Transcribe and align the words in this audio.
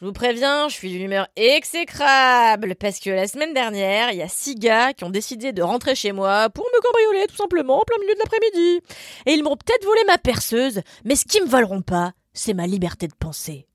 Je 0.00 0.06
vous 0.06 0.12
préviens, 0.12 0.68
je 0.68 0.74
suis 0.74 0.90
d'une 0.90 1.02
humeur 1.02 1.26
exécrable 1.34 2.76
parce 2.76 3.00
que 3.00 3.10
la 3.10 3.26
semaine 3.26 3.52
dernière, 3.52 4.12
il 4.12 4.18
y 4.18 4.22
a 4.22 4.28
six 4.28 4.54
gars 4.54 4.92
qui 4.92 5.02
ont 5.02 5.10
décidé 5.10 5.52
de 5.52 5.60
rentrer 5.60 5.96
chez 5.96 6.12
moi 6.12 6.50
pour 6.50 6.64
me 6.66 6.80
cambrioler 6.80 7.26
tout 7.26 7.34
simplement 7.34 7.80
en 7.80 7.84
plein 7.84 7.98
milieu 7.98 8.14
de 8.14 8.20
l'après-midi. 8.20 8.80
Et 9.26 9.32
ils 9.32 9.42
m'ont 9.42 9.56
peut-être 9.56 9.84
volé 9.84 10.00
ma 10.06 10.16
perceuse, 10.16 10.82
mais 11.04 11.16
ce 11.16 11.24
qu'ils 11.24 11.42
me 11.42 11.48
voleront 11.48 11.82
pas, 11.82 12.12
c'est 12.32 12.54
ma 12.54 12.68
liberté 12.68 13.08
de 13.08 13.14
penser. 13.18 13.66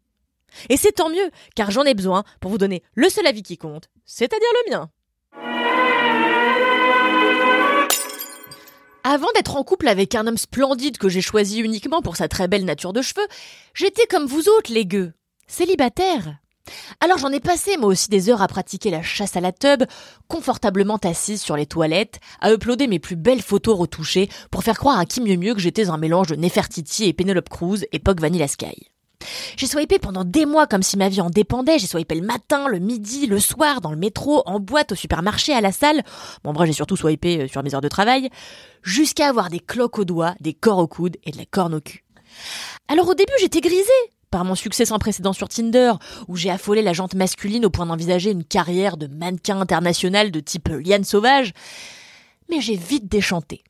Et 0.69 0.77
c'est 0.77 0.93
tant 0.93 1.09
mieux, 1.09 1.29
car 1.57 1.71
j'en 1.71 1.83
ai 1.83 1.93
besoin 1.93 2.23
pour 2.39 2.51
vous 2.51 2.57
donner 2.57 2.83
le 2.95 3.09
seul 3.09 3.27
avis 3.27 3.43
qui 3.43 3.57
compte, 3.57 3.89
c'est-à-dire 4.05 4.47
le 4.65 4.71
mien. 4.71 4.89
Avant 9.03 9.31
d'être 9.35 9.57
en 9.57 9.65
couple 9.65 9.89
avec 9.89 10.15
un 10.15 10.25
homme 10.25 10.37
splendide 10.37 10.97
que 10.97 11.09
j'ai 11.09 11.19
choisi 11.19 11.59
uniquement 11.59 12.01
pour 12.01 12.15
sa 12.15 12.29
très 12.29 12.47
belle 12.47 12.63
nature 12.63 12.93
de 12.93 13.01
cheveux, 13.01 13.27
j'étais 13.73 14.07
comme 14.07 14.25
vous 14.25 14.47
autres, 14.47 14.71
les 14.71 14.85
gueux, 14.85 15.11
célibataire. 15.47 16.37
Alors 17.01 17.17
j'en 17.17 17.31
ai 17.31 17.39
passé 17.39 17.77
moi 17.77 17.89
aussi 17.89 18.09
des 18.09 18.29
heures 18.29 18.41
à 18.41 18.47
pratiquer 18.47 18.89
la 18.89 19.01
chasse 19.01 19.35
à 19.35 19.41
la 19.41 19.51
tub, 19.51 19.83
confortablement 20.27 20.97
assise 21.03 21.41
sur 21.41 21.57
les 21.57 21.65
toilettes, 21.65 22.19
à 22.39 22.51
uploader 22.51 22.87
mes 22.87 22.99
plus 22.99 23.15
belles 23.15 23.41
photos 23.41 23.77
retouchées 23.77 24.29
pour 24.49 24.63
faire 24.63 24.77
croire 24.77 24.99
à 24.99 25.05
qui 25.05 25.21
mieux 25.21 25.35
mieux 25.35 25.53
que 25.53 25.59
j'étais 25.59 25.89
un 25.89 25.97
mélange 25.97 26.27
de 26.27 26.35
Nefertiti 26.35 27.05
et 27.05 27.13
Penelope 27.13 27.49
Cruz, 27.49 27.85
époque 27.91 28.21
Vanilla 28.21 28.47
Sky. 28.47 28.89
J'ai 29.57 29.67
swipé 29.67 29.99
pendant 29.99 30.23
des 30.25 30.45
mois 30.45 30.67
comme 30.67 30.83
si 30.83 30.97
ma 30.97 31.09
vie 31.09 31.21
en 31.21 31.29
dépendait. 31.29 31.79
J'ai 31.79 31.87
swipé 31.87 32.15
le 32.15 32.25
matin, 32.25 32.67
le 32.67 32.79
midi, 32.79 33.25
le 33.25 33.39
soir, 33.39 33.79
dans 33.79 33.91
le 33.91 33.97
métro, 33.97 34.43
en 34.45 34.59
boîte, 34.59 34.91
au 34.91 34.95
supermarché, 34.95 35.53
à 35.53 35.61
la 35.61 35.71
salle. 35.71 36.03
Bon, 36.43 36.51
vrai, 36.51 36.67
j'ai 36.67 36.73
surtout 36.73 36.97
swipé 36.97 37.43
euh, 37.43 37.47
sur 37.47 37.63
mes 37.63 37.73
heures 37.73 37.81
de 37.81 37.87
travail. 37.87 38.29
Jusqu'à 38.81 39.29
avoir 39.29 39.49
des 39.49 39.61
cloques 39.61 39.99
aux 39.99 40.05
doigts, 40.05 40.35
des 40.41 40.53
corps 40.53 40.79
au 40.79 40.87
coude 40.87 41.15
et 41.23 41.31
de 41.31 41.37
la 41.37 41.45
corne 41.45 41.75
au 41.75 41.79
cul. 41.79 42.03
Alors 42.87 43.07
au 43.07 43.13
début, 43.13 43.31
j'étais 43.39 43.61
grisée 43.61 43.83
par 44.33 44.45
mon 44.45 44.55
succès 44.55 44.85
sans 44.85 44.97
précédent 44.97 45.31
sur 45.31 45.47
Tinder, 45.47 45.93
où 46.27 46.35
j'ai 46.35 46.49
affolé 46.49 46.81
la 46.81 46.91
jante 46.91 47.13
masculine 47.13 47.67
au 47.67 47.69
point 47.69 47.85
d'envisager 47.85 48.31
une 48.31 48.43
carrière 48.43 48.97
de 48.97 49.05
mannequin 49.05 49.61
international 49.61 50.31
de 50.31 50.39
type 50.39 50.69
liane 50.69 51.03
sauvage. 51.03 51.53
Mais 52.49 52.59
j'ai 52.59 52.75
vite 52.75 53.07
déchanté. 53.07 53.63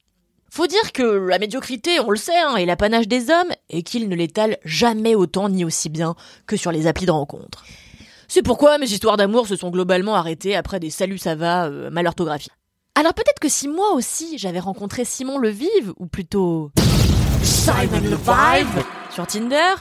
Faut 0.50 0.66
dire 0.66 0.94
que 0.94 1.04
la 1.04 1.38
médiocrité, 1.38 2.00
on 2.00 2.12
le 2.12 2.18
sait, 2.18 2.40
hein, 2.40 2.56
est 2.56 2.66
l'apanage 2.66 3.10
des 3.10 3.30
hommes 3.30 3.52
et 3.70 3.84
qu'ils 3.84 4.08
ne 4.08 4.16
l'étalent 4.16 4.56
jamais 4.64 5.16
autant 5.16 5.50
ni 5.50 5.66
aussi 5.66 5.90
bien 5.90 6.16
que 6.48 6.56
sur 6.56 6.72
les 6.72 6.88
applis 6.88 7.08
de 7.08 7.12
rencontre. 7.12 7.66
C'est 8.30 8.42
pourquoi 8.42 8.78
mes 8.78 8.90
histoires 8.90 9.18
d'amour 9.18 9.48
se 9.48 9.58
sont 9.58 9.70
globalement 9.70 10.16
arrêtées 10.16 10.56
après 10.56 10.80
des 10.80 10.90
saluts 10.90 11.18
ça 11.18 11.36
va 11.36 11.66
euh, 11.66 11.90
mal 11.90 12.08
orthographiés. 12.08 12.54
Alors 12.96 13.14
peut-être 13.14 13.42
que 13.42 13.50
si 13.50 13.68
moi 13.68 13.92
aussi 13.96 14.38
j'avais 14.38 14.62
rencontré 14.62 15.04
Simon 15.04 15.40
le 15.40 15.50
Vive, 15.50 15.92
ou 15.98 16.06
plutôt 16.06 16.72
Simon 17.42 18.00
le 18.02 18.16
Vive 18.16 18.86
sur 19.12 19.28
Tinder, 19.28 19.76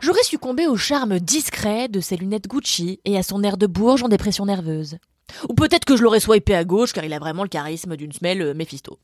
j'aurais 0.00 0.22
succombé 0.22 0.66
au 0.66 0.76
charme 0.76 1.20
discret 1.20 1.88
de 1.88 2.00
ses 2.00 2.16
lunettes 2.16 2.48
Gucci 2.48 3.00
et 3.04 3.18
à 3.18 3.22
son 3.22 3.42
air 3.42 3.56
de 3.56 3.66
bourge 3.66 4.02
en 4.02 4.08
dépression 4.08 4.46
nerveuse. 4.46 4.98
Ou 5.48 5.54
peut-être 5.54 5.84
que 5.84 5.96
je 5.96 6.02
l'aurais 6.02 6.20
swipé 6.20 6.54
à 6.54 6.64
gauche 6.64 6.92
car 6.92 7.04
il 7.04 7.12
a 7.12 7.18
vraiment 7.18 7.42
le 7.42 7.48
charisme 7.48 7.96
d'une 7.96 8.12
semelle 8.12 8.42
euh, 8.42 8.54
Mephisto. 8.54 8.98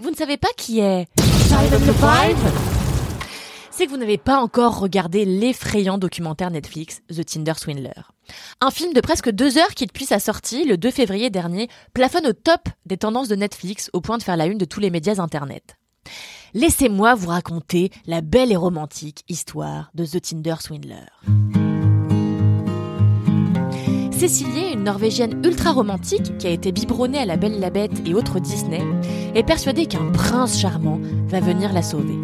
Vous 0.00 0.10
ne 0.10 0.16
savez 0.16 0.36
pas 0.36 0.48
qui 0.56 0.80
est 0.80 1.06
C'est 3.70 3.86
que 3.86 3.90
vous 3.90 3.96
n'avez 3.96 4.18
pas 4.18 4.38
encore 4.38 4.78
regardé 4.78 5.24
l'effrayant 5.24 5.98
documentaire 5.98 6.50
Netflix 6.50 7.00
The 7.08 7.24
Tinder 7.24 7.54
Swindler. 7.56 8.02
Un 8.60 8.70
film 8.70 8.92
de 8.92 9.00
presque 9.00 9.30
deux 9.30 9.56
heures 9.56 9.74
qui, 9.74 9.86
depuis 9.86 10.04
sa 10.04 10.18
sortie, 10.18 10.64
le 10.64 10.76
2 10.76 10.90
février 10.90 11.30
dernier, 11.30 11.68
plafonne 11.94 12.26
au 12.26 12.32
top 12.32 12.68
des 12.86 12.96
tendances 12.96 13.28
de 13.28 13.36
Netflix 13.36 13.88
au 13.92 14.00
point 14.00 14.18
de 14.18 14.24
faire 14.24 14.36
la 14.36 14.46
une 14.46 14.58
de 14.58 14.64
tous 14.64 14.80
les 14.80 14.90
médias 14.90 15.20
internet. 15.20 15.77
Laissez-moi 16.54 17.14
vous 17.14 17.28
raconter 17.28 17.90
la 18.06 18.20
belle 18.20 18.52
et 18.52 18.56
romantique 18.56 19.24
histoire 19.28 19.90
de 19.94 20.04
The 20.04 20.20
Tinder 20.20 20.56
Swindler. 20.60 21.06
Cécilie, 24.18 24.72
une 24.72 24.82
Norvégienne 24.82 25.40
ultra 25.44 25.70
romantique 25.70 26.36
qui 26.38 26.48
a 26.48 26.50
été 26.50 26.72
biberonnée 26.72 27.18
à 27.18 27.24
la 27.24 27.36
Belle 27.36 27.60
la 27.60 27.70
Bête 27.70 28.02
et 28.04 28.14
autres 28.14 28.40
Disney, 28.40 28.82
est 29.34 29.44
persuadée 29.44 29.86
qu'un 29.86 30.10
prince 30.10 30.58
charmant 30.58 30.98
va 31.28 31.38
venir 31.38 31.72
la 31.72 31.82
sauver. 31.82 32.16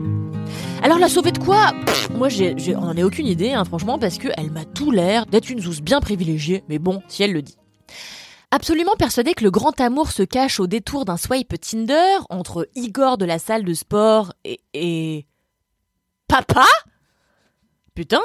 Alors 0.82 0.98
la 0.98 1.08
sauver 1.08 1.30
de 1.30 1.38
quoi? 1.38 1.72
Moi, 2.16 2.28
j'ai, 2.28 2.54
j'ai, 2.58 2.74
on 2.74 2.82
n'en 2.82 2.96
ai 2.96 3.04
aucune 3.04 3.26
idée, 3.26 3.52
hein, 3.52 3.64
franchement, 3.64 3.98
parce 3.98 4.18
qu'elle 4.18 4.50
m'a 4.50 4.64
tout 4.64 4.90
l'air 4.90 5.26
d'être 5.26 5.50
une 5.50 5.60
zouze 5.60 5.82
bien 5.82 6.00
privilégiée, 6.00 6.64
mais 6.68 6.78
bon, 6.78 7.00
si 7.06 7.22
elle 7.22 7.32
le 7.32 7.42
dit. 7.42 7.56
Absolument 8.56 8.94
persuadée 8.94 9.34
que 9.34 9.42
le 9.42 9.50
grand 9.50 9.80
amour 9.80 10.12
se 10.12 10.22
cache 10.22 10.60
au 10.60 10.68
détour 10.68 11.04
d'un 11.04 11.16
swipe 11.16 11.60
Tinder 11.60 12.18
entre 12.30 12.68
Igor 12.76 13.18
de 13.18 13.24
la 13.24 13.40
salle 13.40 13.64
de 13.64 13.74
sport 13.74 14.32
et... 14.44 15.26
Papa? 16.28 16.64
Putain 17.96 18.20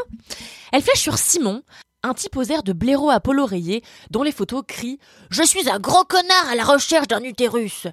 Elle 0.71 0.83
flèche 0.83 1.01
sur 1.01 1.17
Simon, 1.17 1.63
un 2.03 2.13
type 2.13 2.37
aux 2.37 2.43
airs 2.43 2.61
de 2.61 2.73
blaireau 2.73 3.09
à 3.09 3.19
polo 3.19 3.43
rayé, 3.43 3.83
dont 4.11 4.21
les 4.21 4.31
photos 4.31 4.61
crient 4.67 4.99
Je 5.31 5.41
suis 5.41 5.67
un 5.67 5.79
gros 5.79 6.03
connard 6.03 6.49
à 6.51 6.53
la 6.53 6.63
recherche 6.63 7.07
d'un 7.07 7.23
utérus. 7.23 7.87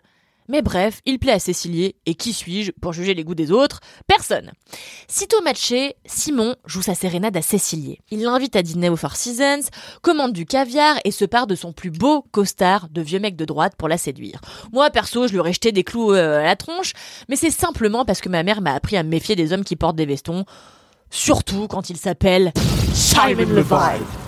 Mais 0.49 0.63
bref, 0.63 1.01
il 1.05 1.19
plaît 1.19 1.33
à 1.33 1.39
Cécilie, 1.39 1.95
et 2.07 2.15
qui 2.15 2.33
suis-je 2.33 2.73
pour 2.81 2.93
juger 2.93 3.15
les 3.15 3.25
goûts 3.25 3.35
des 3.35 3.53
autres? 3.53 3.81
Personne. 4.07 4.53
Sitôt 5.09 5.41
matché, 5.43 5.97
Simon 6.05 6.55
joue 6.67 6.83
sa 6.83 6.95
sérénade 6.95 7.37
à 7.37 7.43
Cécilie. 7.43 7.99
Il 8.11 8.23
l'invite 8.23 8.57
à 8.57 8.63
dîner 8.63 8.89
au 8.89 8.97
Four 8.97 9.17
Seasons, 9.17 9.69
commande 10.03 10.33
du 10.33 10.47
caviar 10.47 10.97
et 11.05 11.11
se 11.11 11.25
part 11.25 11.47
de 11.47 11.55
son 11.55 11.73
plus 11.73 11.91
beau 11.91 12.25
costard 12.31 12.89
de 12.91 13.03
vieux 13.03 13.19
mec 13.19 13.37
de 13.37 13.45
droite 13.45 13.75
pour 13.77 13.89
la 13.89 13.99
séduire. 13.99 14.41
Moi, 14.73 14.91
perso, 14.91 15.27
je 15.27 15.33
lui 15.33 15.39
aurais 15.39 15.53
jeté 15.53 15.73
des 15.73 15.85
clous 15.85 16.13
euh, 16.13 16.41
à 16.41 16.45
la 16.45 16.57
tronche, 16.57 16.93
mais 17.29 17.37
c'est 17.37 17.51
simplement 17.51 18.05
parce 18.05 18.21
que 18.21 18.29
ma 18.29 18.43
mère 18.43 18.61
m'a 18.61 18.75
appris 18.75 18.97
à 18.97 19.03
me 19.03 19.09
méfier 19.09 19.37
des 19.37 19.53
hommes 19.53 19.65
qui 19.65 19.77
portent 19.77 19.97
des 19.97 20.07
vestons, 20.07 20.45
surtout 21.11 21.67
quand 21.69 21.91
il 21.91 21.97
s'appelle 21.97 22.53
Simon 22.93 23.47
Levive. 23.49 24.26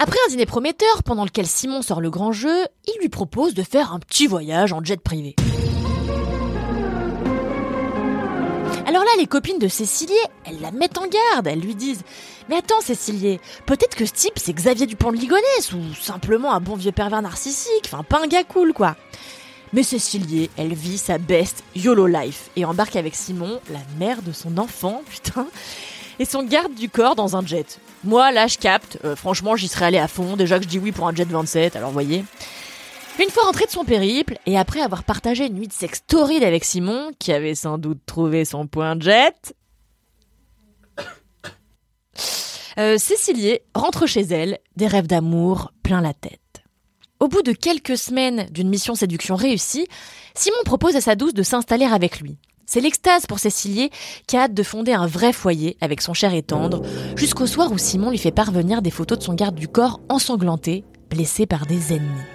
Après 0.00 0.18
un 0.26 0.30
dîner 0.30 0.46
prometteur 0.46 1.02
pendant 1.02 1.24
lequel 1.24 1.48
Simon 1.48 1.82
sort 1.82 2.00
le 2.00 2.08
grand 2.08 2.30
jeu, 2.30 2.66
il 2.86 3.00
lui 3.00 3.08
propose 3.08 3.54
de 3.54 3.64
faire 3.64 3.92
un 3.92 3.98
petit 3.98 4.28
voyage 4.28 4.72
en 4.72 4.82
jet 4.82 5.00
privé. 5.00 5.34
Alors 8.86 9.02
là, 9.02 9.10
les 9.18 9.26
copines 9.26 9.58
de 9.58 9.66
Cécilie, 9.66 10.12
elles 10.44 10.60
la 10.60 10.70
mettent 10.70 10.98
en 10.98 11.08
garde, 11.08 11.48
elles 11.48 11.58
lui 11.58 11.74
disent 11.74 12.02
Mais 12.48 12.54
attends 12.54 12.80
Cécilie, 12.80 13.40
peut-être 13.66 13.96
que 13.96 14.06
ce 14.06 14.12
type 14.12 14.34
c'est 14.36 14.52
Xavier 14.52 14.86
Dupont 14.86 15.10
de 15.10 15.16
Ligonnès 15.16 15.72
ou 15.72 15.94
simplement 16.00 16.52
un 16.52 16.60
bon 16.60 16.76
vieux 16.76 16.92
pervers 16.92 17.20
narcissique, 17.20 17.86
enfin 17.86 18.04
pas 18.04 18.22
un 18.22 18.28
gars 18.28 18.44
cool 18.44 18.72
quoi. 18.72 18.94
Mais 19.72 19.82
Cécilie, 19.82 20.48
elle 20.56 20.74
vit 20.74 20.96
sa 20.96 21.18
best 21.18 21.64
YOLO 21.74 22.06
life 22.06 22.50
et 22.54 22.64
embarque 22.64 22.94
avec 22.94 23.16
Simon, 23.16 23.60
la 23.70 23.80
mère 23.98 24.22
de 24.22 24.30
son 24.30 24.58
enfant, 24.58 25.02
putain, 25.10 25.48
et 26.18 26.24
son 26.24 26.42
garde 26.42 26.74
du 26.74 26.88
corps 26.88 27.14
dans 27.14 27.36
un 27.36 27.44
jet. 27.44 27.80
Moi, 28.04 28.30
là, 28.32 28.46
je 28.46 28.58
capte. 28.58 28.98
Euh, 29.04 29.16
franchement, 29.16 29.56
j'y 29.56 29.68
serais 29.68 29.86
allé 29.86 29.98
à 29.98 30.08
fond. 30.08 30.36
Déjà 30.36 30.58
que 30.58 30.64
je 30.64 30.68
dis 30.68 30.78
oui 30.78 30.92
pour 30.92 31.06
un 31.08 31.14
jet 31.14 31.24
27, 31.24 31.76
alors 31.76 31.90
voyez. 31.90 32.24
Une 33.20 33.30
fois 33.30 33.44
rentré 33.44 33.66
de 33.66 33.70
son 33.70 33.84
périple, 33.84 34.38
et 34.46 34.56
après 34.56 34.80
avoir 34.80 35.02
partagé 35.02 35.46
une 35.46 35.54
nuit 35.54 35.66
de 35.66 35.72
sexe 35.72 36.02
torride 36.06 36.44
avec 36.44 36.64
Simon, 36.64 37.10
qui 37.18 37.32
avait 37.32 37.56
sans 37.56 37.76
doute 37.76 37.98
trouvé 38.06 38.44
son 38.44 38.68
point 38.68 38.98
jet, 39.00 39.54
euh, 42.78 42.96
rentre 43.74 44.06
chez 44.06 44.20
elle, 44.20 44.58
des 44.76 44.86
rêves 44.86 45.08
d'amour 45.08 45.72
plein 45.82 46.00
la 46.00 46.14
tête. 46.14 46.38
Au 47.18 47.26
bout 47.26 47.42
de 47.42 47.50
quelques 47.50 47.98
semaines 47.98 48.46
d'une 48.50 48.68
mission 48.68 48.94
séduction 48.94 49.34
réussie, 49.34 49.88
Simon 50.34 50.58
propose 50.64 50.94
à 50.94 51.00
sa 51.00 51.16
douce 51.16 51.34
de 51.34 51.42
s'installer 51.42 51.86
avec 51.86 52.20
lui. 52.20 52.38
C'est 52.70 52.82
l'extase 52.82 53.24
pour 53.24 53.38
Cécilie 53.38 53.88
qui 54.26 54.36
a 54.36 54.42
hâte 54.42 54.52
de 54.52 54.62
fonder 54.62 54.92
un 54.92 55.06
vrai 55.06 55.32
foyer 55.32 55.78
avec 55.80 56.02
son 56.02 56.12
cher 56.12 56.34
et 56.34 56.42
tendre, 56.42 56.82
jusqu'au 57.16 57.46
soir 57.46 57.72
où 57.72 57.78
Simon 57.78 58.10
lui 58.10 58.18
fait 58.18 58.30
parvenir 58.30 58.82
des 58.82 58.90
photos 58.90 59.18
de 59.18 59.22
son 59.24 59.32
garde 59.32 59.54
du 59.54 59.68
corps 59.68 60.00
ensanglanté, 60.10 60.84
blessé 61.08 61.46
par 61.46 61.64
des 61.64 61.94
ennemis. 61.94 62.26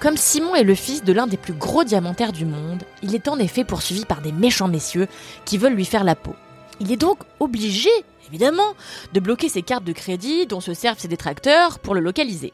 Comme 0.00 0.18
Simon 0.18 0.54
est 0.54 0.64
le 0.64 0.74
fils 0.74 1.02
de 1.02 1.14
l'un 1.14 1.26
des 1.26 1.38
plus 1.38 1.54
gros 1.54 1.82
diamantaires 1.82 2.32
du 2.32 2.44
monde, 2.44 2.82
il 3.02 3.14
est 3.14 3.28
en 3.28 3.38
effet 3.38 3.64
poursuivi 3.64 4.04
par 4.04 4.20
des 4.20 4.32
méchants 4.32 4.68
messieurs 4.68 5.08
qui 5.46 5.56
veulent 5.56 5.72
lui 5.72 5.86
faire 5.86 6.04
la 6.04 6.14
peau. 6.14 6.34
Il 6.80 6.92
est 6.92 6.98
donc 6.98 7.20
obligé, 7.40 7.88
évidemment, 8.28 8.74
de 9.14 9.20
bloquer 9.20 9.48
ses 9.48 9.62
cartes 9.62 9.84
de 9.84 9.92
crédit 9.92 10.46
dont 10.46 10.60
se 10.60 10.74
servent 10.74 11.00
ses 11.00 11.08
détracteurs 11.08 11.78
pour 11.78 11.94
le 11.94 12.02
localiser. 12.02 12.52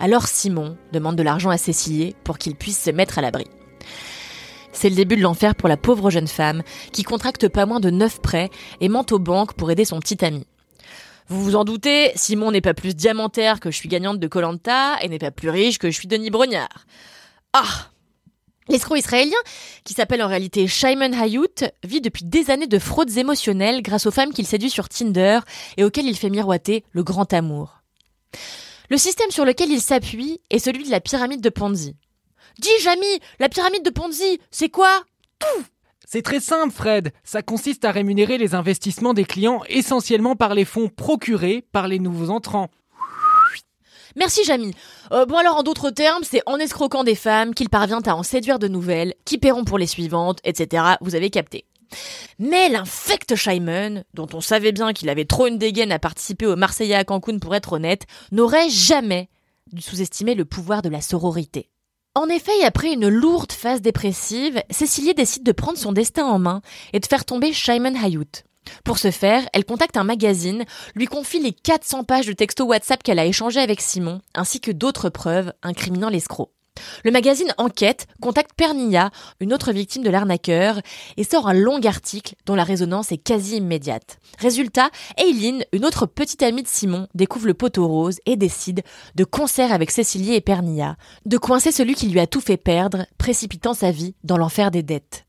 Alors 0.00 0.26
Simon 0.26 0.76
demande 0.92 1.14
de 1.14 1.22
l'argent 1.22 1.50
à 1.50 1.58
Cécilie 1.58 2.16
pour 2.24 2.38
qu'il 2.38 2.56
puisse 2.56 2.82
se 2.82 2.90
mettre 2.90 3.20
à 3.20 3.22
l'abri. 3.22 3.46
C'est 4.72 4.88
le 4.88 4.96
début 4.96 5.16
de 5.16 5.22
l'enfer 5.22 5.54
pour 5.54 5.68
la 5.68 5.76
pauvre 5.76 6.10
jeune 6.10 6.26
femme 6.26 6.62
qui 6.92 7.02
contracte 7.02 7.48
pas 7.48 7.66
moins 7.66 7.80
de 7.80 7.90
neuf 7.90 8.20
prêts 8.20 8.50
et 8.80 8.88
ment 8.88 9.06
aux 9.10 9.18
banques 9.18 9.54
pour 9.54 9.70
aider 9.70 9.84
son 9.84 10.00
petit 10.00 10.24
ami. 10.24 10.46
Vous 11.28 11.42
vous 11.42 11.56
en 11.56 11.64
doutez, 11.64 12.10
Simon 12.16 12.50
n'est 12.50 12.60
pas 12.60 12.74
plus 12.74 12.96
diamantaire 12.96 13.60
que 13.60 13.70
je 13.70 13.76
suis 13.76 13.88
gagnante 13.88 14.18
de 14.18 14.26
Colanta 14.26 14.96
et 15.02 15.08
n'est 15.08 15.18
pas 15.18 15.30
plus 15.30 15.50
riche 15.50 15.78
que 15.78 15.90
je 15.90 15.96
suis 15.96 16.08
Denis 16.08 16.30
Brognard. 16.30 16.86
Ah 17.52 17.88
L'escroc 18.68 18.96
israélien, 18.96 19.36
qui 19.84 19.92
s'appelle 19.92 20.22
en 20.22 20.28
réalité 20.28 20.68
Shimon 20.68 21.12
Hayut, 21.12 21.64
vit 21.82 22.00
depuis 22.00 22.24
des 22.24 22.50
années 22.50 22.68
de 22.68 22.78
fraudes 22.78 23.16
émotionnelles 23.16 23.82
grâce 23.82 24.06
aux 24.06 24.12
femmes 24.12 24.32
qu'il 24.32 24.46
séduit 24.46 24.70
sur 24.70 24.88
Tinder 24.88 25.40
et 25.76 25.84
auxquelles 25.84 26.06
il 26.06 26.16
fait 26.16 26.30
miroiter 26.30 26.84
le 26.92 27.02
grand 27.02 27.32
amour. 27.32 27.82
Le 28.88 28.96
système 28.96 29.30
sur 29.30 29.44
lequel 29.44 29.70
il 29.70 29.80
s'appuie 29.80 30.40
est 30.50 30.58
celui 30.58 30.84
de 30.84 30.90
la 30.90 31.00
pyramide 31.00 31.40
de 31.40 31.48
Ponzi. 31.48 31.96
Dis, 32.58 32.68
Jamy, 32.82 33.20
la 33.38 33.48
pyramide 33.48 33.84
de 33.84 33.90
Ponzi, 33.90 34.40
c'est 34.50 34.68
quoi? 34.68 35.04
C'est 36.06 36.22
très 36.22 36.40
simple, 36.40 36.72
Fred. 36.72 37.12
Ça 37.24 37.42
consiste 37.42 37.84
à 37.84 37.90
rémunérer 37.90 38.36
les 38.36 38.54
investissements 38.54 39.14
des 39.14 39.24
clients 39.24 39.62
essentiellement 39.68 40.36
par 40.36 40.54
les 40.54 40.66
fonds 40.66 40.88
procurés 40.88 41.64
par 41.72 41.88
les 41.88 41.98
nouveaux 41.98 42.30
entrants. 42.30 42.70
Merci 44.14 44.44
Jamy. 44.44 44.74
Euh, 45.12 45.24
bon 45.24 45.36
alors 45.36 45.56
en 45.56 45.62
d'autres 45.62 45.90
termes, 45.90 46.22
c'est 46.22 46.42
en 46.44 46.58
escroquant 46.58 47.02
des 47.02 47.14
femmes 47.14 47.54
qu'il 47.54 47.70
parvient 47.70 48.02
à 48.04 48.14
en 48.14 48.22
séduire 48.22 48.58
de 48.58 48.68
nouvelles, 48.68 49.14
qui 49.24 49.38
paieront 49.38 49.64
pour 49.64 49.78
les 49.78 49.86
suivantes, 49.86 50.38
etc. 50.44 50.84
Vous 51.00 51.14
avez 51.14 51.30
capté. 51.30 51.64
Mais 52.38 52.68
l'infect 52.68 53.34
Shimon, 53.34 54.04
dont 54.14 54.28
on 54.34 54.40
savait 54.40 54.72
bien 54.72 54.92
qu'il 54.92 55.08
avait 55.08 55.24
trop 55.24 55.46
une 55.46 55.58
dégaine 55.58 55.92
à 55.92 55.98
participer 55.98 56.46
au 56.46 56.56
Marseillais 56.56 56.94
à 56.94 57.04
Cancun 57.04 57.38
pour 57.38 57.54
être 57.54 57.72
honnête, 57.72 58.04
n'aurait 58.32 58.68
jamais 58.68 59.28
dû 59.72 59.80
sous-estimer 59.80 60.34
le 60.34 60.44
pouvoir 60.44 60.82
de 60.82 60.88
la 60.90 61.00
sororité. 61.00 61.70
En 62.14 62.28
effet, 62.28 62.62
après 62.62 62.92
une 62.92 63.08
lourde 63.08 63.52
phase 63.52 63.80
dépressive, 63.80 64.62
Cécilie 64.68 65.14
décide 65.14 65.44
de 65.44 65.52
prendre 65.52 65.78
son 65.78 65.92
destin 65.92 66.26
en 66.26 66.38
main 66.38 66.60
et 66.92 67.00
de 67.00 67.06
faire 67.06 67.24
tomber 67.24 67.54
Shimon 67.54 67.94
Hayut. 67.94 68.44
Pour 68.84 68.98
ce 68.98 69.10
faire, 69.10 69.48
elle 69.54 69.64
contacte 69.64 69.96
un 69.96 70.04
magazine, 70.04 70.66
lui 70.94 71.06
confie 71.06 71.40
les 71.40 71.54
400 71.54 72.04
pages 72.04 72.26
de 72.26 72.34
texto 72.34 72.64
WhatsApp 72.64 73.02
qu'elle 73.02 73.18
a 73.18 73.24
échangé 73.24 73.60
avec 73.60 73.80
Simon, 73.80 74.20
ainsi 74.34 74.60
que 74.60 74.70
d'autres 74.70 75.08
preuves 75.08 75.54
incriminant 75.62 76.10
l'escroc. 76.10 76.52
Le 77.04 77.10
magazine 77.10 77.52
Enquête 77.58 78.06
contacte 78.20 78.52
Pernilla, 78.56 79.10
une 79.40 79.52
autre 79.52 79.72
victime 79.72 80.02
de 80.02 80.10
l'arnaqueur, 80.10 80.80
et 81.16 81.24
sort 81.24 81.48
un 81.48 81.54
long 81.54 81.80
article 81.84 82.34
dont 82.46 82.54
la 82.54 82.64
résonance 82.64 83.12
est 83.12 83.18
quasi 83.18 83.56
immédiate. 83.56 84.18
Résultat, 84.38 84.90
Eileen, 85.16 85.64
une 85.72 85.84
autre 85.84 86.06
petite 86.06 86.42
amie 86.42 86.62
de 86.62 86.68
Simon, 86.68 87.08
découvre 87.14 87.46
le 87.46 87.54
poteau 87.54 87.86
rose 87.86 88.18
et 88.26 88.36
décide, 88.36 88.82
de 89.14 89.24
concert 89.24 89.72
avec 89.72 89.90
Cécilie 89.90 90.34
et 90.34 90.40
Pernilla, 90.40 90.96
de 91.26 91.38
coincer 91.38 91.72
celui 91.72 91.94
qui 91.94 92.08
lui 92.08 92.20
a 92.20 92.26
tout 92.26 92.40
fait 92.40 92.56
perdre, 92.56 93.06
précipitant 93.18 93.74
sa 93.74 93.90
vie 93.90 94.14
dans 94.24 94.36
l'enfer 94.36 94.70
des 94.70 94.82
dettes. 94.82 95.26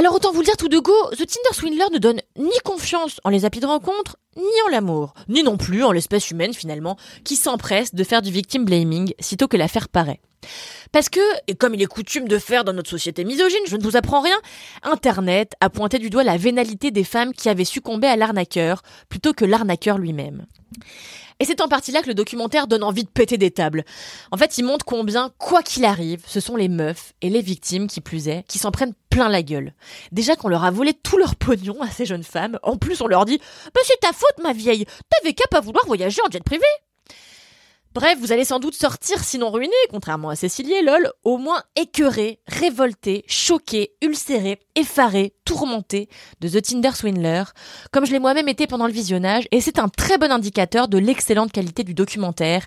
Alors 0.00 0.14
autant 0.14 0.32
vous 0.32 0.40
le 0.40 0.46
dire 0.46 0.56
tout 0.56 0.70
de 0.70 0.78
go, 0.78 0.94
The 1.10 1.26
Tinder 1.26 1.52
Swindler 1.52 1.84
ne 1.92 1.98
donne 1.98 2.22
ni 2.38 2.58
confiance 2.64 3.20
en 3.22 3.28
les 3.28 3.44
applis 3.44 3.60
de 3.60 3.66
rencontre, 3.66 4.16
ni 4.34 4.62
en 4.66 4.70
l'amour, 4.70 5.12
ni 5.28 5.42
non 5.42 5.58
plus 5.58 5.84
en 5.84 5.92
l'espèce 5.92 6.30
humaine 6.30 6.54
finalement, 6.54 6.96
qui 7.22 7.36
s'empresse 7.36 7.94
de 7.94 8.02
faire 8.02 8.22
du 8.22 8.30
victim 8.30 8.64
blaming 8.64 9.12
sitôt 9.20 9.46
que 9.46 9.58
l'affaire 9.58 9.90
paraît. 9.90 10.22
Parce 10.90 11.10
que, 11.10 11.20
et 11.48 11.54
comme 11.54 11.74
il 11.74 11.82
est 11.82 11.86
coutume 11.86 12.28
de 12.28 12.38
faire 12.38 12.64
dans 12.64 12.72
notre 12.72 12.88
société 12.88 13.24
misogyne, 13.24 13.60
je 13.66 13.76
ne 13.76 13.82
vous 13.82 13.94
apprends 13.94 14.22
rien, 14.22 14.40
Internet 14.84 15.52
a 15.60 15.68
pointé 15.68 15.98
du 15.98 16.08
doigt 16.08 16.24
la 16.24 16.38
vénalité 16.38 16.90
des 16.90 17.04
femmes 17.04 17.34
qui 17.34 17.50
avaient 17.50 17.66
succombé 17.66 18.06
à 18.06 18.16
l'arnaqueur, 18.16 18.80
plutôt 19.10 19.34
que 19.34 19.44
l'arnaqueur 19.44 19.98
lui-même. 19.98 20.46
Et 21.40 21.46
c'est 21.46 21.62
en 21.62 21.68
partie 21.68 21.90
là 21.90 22.02
que 22.02 22.08
le 22.08 22.14
documentaire 22.14 22.66
donne 22.66 22.84
envie 22.84 23.04
de 23.04 23.08
péter 23.08 23.38
des 23.38 23.50
tables. 23.50 23.84
En 24.30 24.36
fait, 24.36 24.58
il 24.58 24.64
montre 24.64 24.84
combien, 24.84 25.32
quoi 25.38 25.62
qu'il 25.62 25.86
arrive, 25.86 26.22
ce 26.26 26.38
sont 26.38 26.54
les 26.54 26.68
meufs 26.68 27.14
et 27.22 27.30
les 27.30 27.40
victimes, 27.40 27.88
qui 27.88 28.02
plus 28.02 28.28
est, 28.28 28.44
qui 28.46 28.58
s'en 28.58 28.70
prennent 28.70 28.94
plein 29.08 29.30
la 29.30 29.42
gueule. 29.42 29.72
Déjà 30.12 30.36
qu'on 30.36 30.48
leur 30.48 30.64
a 30.64 30.70
volé 30.70 30.92
tout 30.92 31.16
leur 31.16 31.36
pognon 31.36 31.80
à 31.80 31.90
ces 31.90 32.04
jeunes 32.04 32.24
femmes, 32.24 32.58
en 32.62 32.76
plus 32.76 33.00
on 33.00 33.06
leur 33.06 33.24
dit 33.24 33.40
«Bah 33.74 33.80
c'est 33.84 34.00
ta 34.00 34.12
faute 34.12 34.42
ma 34.42 34.52
vieille, 34.52 34.84
t'avais 35.08 35.32
qu'à 35.32 35.46
pas 35.50 35.60
vouloir 35.60 35.86
voyager 35.86 36.20
en 36.26 36.30
jet 36.30 36.44
privé!» 36.44 36.64
Bref, 37.92 38.18
vous 38.20 38.30
allez 38.30 38.44
sans 38.44 38.60
doute 38.60 38.76
sortir, 38.76 39.24
sinon 39.24 39.50
ruiné, 39.50 39.74
contrairement 39.90 40.28
à 40.28 40.36
Cécilie 40.36 40.80
lol, 40.84 41.10
au 41.24 41.38
moins 41.38 41.60
écœuré, 41.74 42.38
révolté, 42.46 43.24
choqué, 43.26 43.94
ulcéré, 44.00 44.60
effaré, 44.76 45.34
tourmenté 45.44 46.08
de 46.40 46.48
The 46.48 46.62
Tinder 46.62 46.92
Swindler, 46.94 47.42
comme 47.90 48.06
je 48.06 48.12
l'ai 48.12 48.20
moi-même 48.20 48.46
été 48.46 48.68
pendant 48.68 48.86
le 48.86 48.92
visionnage, 48.92 49.48
et 49.50 49.60
c'est 49.60 49.80
un 49.80 49.88
très 49.88 50.18
bon 50.18 50.30
indicateur 50.30 50.86
de 50.86 50.98
l'excellente 50.98 51.50
qualité 51.50 51.82
du 51.82 51.92
documentaire, 51.92 52.64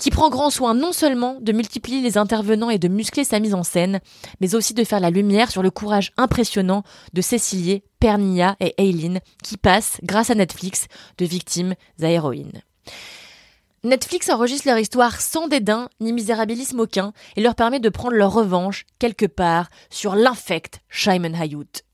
qui 0.00 0.10
prend 0.10 0.30
grand 0.30 0.50
soin 0.50 0.74
non 0.74 0.90
seulement 0.90 1.38
de 1.40 1.52
multiplier 1.52 2.00
les 2.00 2.18
intervenants 2.18 2.70
et 2.70 2.78
de 2.78 2.88
muscler 2.88 3.22
sa 3.22 3.38
mise 3.38 3.54
en 3.54 3.62
scène, 3.62 4.00
mais 4.40 4.56
aussi 4.56 4.74
de 4.74 4.82
faire 4.82 4.98
la 4.98 5.10
lumière 5.10 5.52
sur 5.52 5.62
le 5.62 5.70
courage 5.70 6.10
impressionnant 6.16 6.82
de 7.12 7.20
Cécilie, 7.20 7.84
Pernilla 8.00 8.56
et 8.58 8.74
Aileen, 8.78 9.20
qui 9.44 9.58
passent, 9.58 9.98
grâce 10.02 10.30
à 10.30 10.34
Netflix, 10.34 10.86
de 11.18 11.24
victimes 11.24 11.76
à 12.02 12.10
héroïnes. 12.10 12.62
Netflix 13.86 14.28
enregistre 14.30 14.66
leur 14.66 14.78
histoire 14.78 15.20
sans 15.20 15.46
dédain 15.46 15.88
ni 16.00 16.12
misérabilisme 16.12 16.80
aucun 16.80 17.12
et 17.36 17.40
leur 17.40 17.54
permet 17.54 17.78
de 17.78 17.88
prendre 17.88 18.16
leur 18.16 18.32
revanche 18.32 18.84
quelque 18.98 19.26
part 19.26 19.68
sur 19.90 20.16
l'infect 20.16 20.80
Shimon 20.88 21.34
Hayut. 21.40 21.84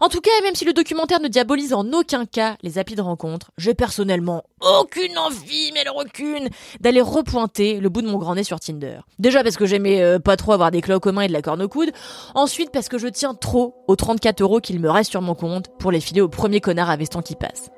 En 0.00 0.10
tout 0.10 0.20
cas, 0.20 0.30
même 0.42 0.54
si 0.54 0.66
le 0.66 0.74
documentaire 0.74 1.20
ne 1.20 1.28
diabolise 1.28 1.72
en 1.72 1.90
aucun 1.92 2.26
cas 2.26 2.56
les 2.62 2.76
applis 2.76 2.94
de 2.94 3.00
rencontre, 3.00 3.52
j'ai 3.56 3.72
personnellement 3.72 4.44
aucune 4.60 5.16
envie, 5.16 5.70
mais 5.72 5.80
alors 5.80 5.96
aucune, 5.96 6.50
d'aller 6.80 7.00
repointer 7.00 7.80
le 7.80 7.88
bout 7.88 8.02
de 8.02 8.06
mon 8.06 8.18
grand 8.18 8.34
nez 8.34 8.44
sur 8.44 8.60
Tinder. 8.60 9.00
Déjà 9.18 9.42
parce 9.42 9.56
que 9.56 9.64
j'aimais 9.64 10.02
euh, 10.02 10.18
pas 10.18 10.36
trop 10.36 10.52
avoir 10.52 10.70
des 10.70 10.82
clés 10.82 10.94
aux 10.94 11.20
et 11.20 11.28
de 11.28 11.32
la 11.32 11.40
corne 11.40 11.62
au 11.62 11.68
coude. 11.68 11.90
Ensuite 12.34 12.70
parce 12.70 12.90
que 12.90 12.98
je 12.98 13.08
tiens 13.08 13.32
trop 13.32 13.82
aux 13.88 13.96
34 13.96 14.42
euros 14.42 14.60
qu'il 14.60 14.78
me 14.78 14.90
reste 14.90 15.10
sur 15.10 15.22
mon 15.22 15.34
compte 15.34 15.70
pour 15.78 15.90
les 15.90 16.00
filer 16.00 16.20
au 16.20 16.28
premier 16.28 16.60
connard 16.60 16.90
à 16.90 16.96
veston 16.96 17.22
qui 17.22 17.34
passe. 17.34 17.70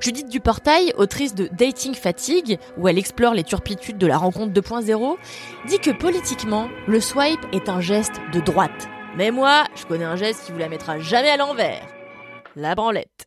Judith 0.00 0.30
Duportail, 0.30 0.94
autrice 0.96 1.34
de 1.34 1.48
Dating 1.52 1.94
Fatigue, 1.94 2.58
où 2.78 2.88
elle 2.88 2.98
explore 2.98 3.34
les 3.34 3.44
turpitudes 3.44 3.98
de 3.98 4.06
la 4.06 4.16
rencontre 4.16 4.52
2.0, 4.52 5.16
dit 5.68 5.78
que 5.78 5.90
politiquement, 5.90 6.68
le 6.86 7.00
swipe 7.00 7.44
est 7.52 7.68
un 7.68 7.80
geste 7.80 8.14
de 8.32 8.40
droite. 8.40 8.88
Mais 9.16 9.30
moi, 9.30 9.64
je 9.76 9.84
connais 9.84 10.04
un 10.04 10.16
geste 10.16 10.46
qui 10.46 10.52
vous 10.52 10.58
la 10.58 10.70
mettra 10.70 10.98
jamais 10.98 11.28
à 11.28 11.36
l'envers. 11.36 11.86
La 12.56 12.74
branlette. 12.74 13.26